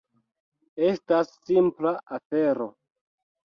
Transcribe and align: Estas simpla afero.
Estas 0.87 1.29
simpla 1.51 1.93
afero. 2.19 2.69